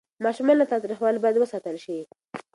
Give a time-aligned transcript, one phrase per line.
[0.25, 1.97] ماشومان له تاوتریخوالي باید وساتل شي.